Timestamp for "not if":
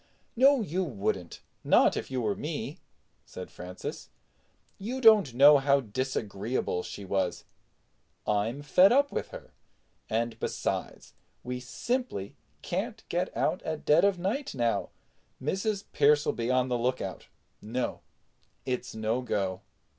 1.63-2.09